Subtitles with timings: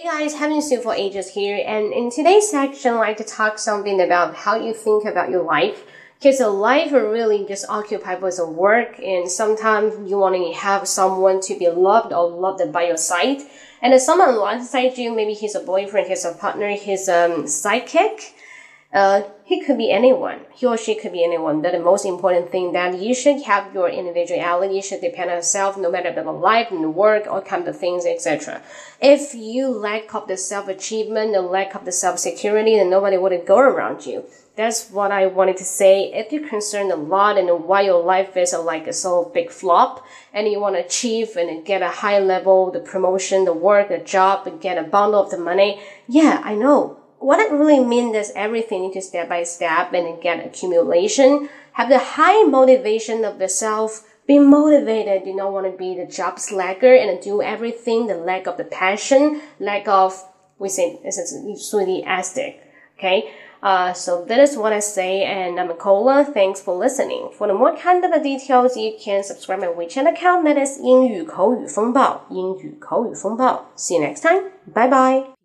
[0.00, 3.58] Hey guys, haven't seen for ages here, and in today's section, I'd like to talk
[3.58, 5.84] something about how you think about your life.
[6.18, 11.42] Because your life really just occupied with work, and sometimes you want to have someone
[11.42, 13.42] to be loved or loved by your side.
[13.82, 17.44] And if someone alongside you, maybe he's a boyfriend, he's a partner, he's a um,
[17.44, 18.32] sidekick,
[18.92, 20.40] uh, he could be anyone.
[20.52, 21.62] He or she could be anyone.
[21.62, 24.80] But the most important thing that you should have your individuality.
[24.80, 28.04] Should depend on yourself, no matter the life and the work, all kind of things,
[28.04, 28.62] etc.
[29.00, 33.16] If you lack of the self achievement, the lack of the self security, then nobody
[33.16, 34.24] would go around you.
[34.56, 36.12] That's what I wanted to say.
[36.12, 40.04] If you're concerned a lot and why your life is like a so big flop,
[40.34, 43.98] and you want to achieve and get a high level, the promotion, the work, the
[43.98, 48.15] job, and get a bundle of the money, yeah, I know what it really means
[48.15, 51.49] is everything into step by step and get accumulation.
[51.73, 54.05] Have the high motivation of the self.
[54.27, 55.23] Be motivated.
[55.23, 58.07] Do not want to be the job slacker and do everything.
[58.07, 60.23] The lack of the passion, lack of
[60.57, 62.61] we say this is enthusiastic.
[62.97, 63.31] Okay.
[63.61, 66.23] Uh, so that is what I say, and I'm Nicola.
[66.23, 67.31] Thanks for listening.
[67.35, 70.45] For the more kind of the details, you can subscribe my WeChat account.
[70.45, 72.25] That is 英语口语风暴。
[72.29, 73.65] 英语口语风暴。
[73.75, 74.51] See you next time.
[74.71, 75.35] Bye bye.